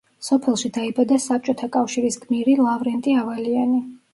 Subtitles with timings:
[0.27, 3.83] სოფელში დაიბადა საბჭოთა კავშირის გმირი ლავრენტი ავალიანი.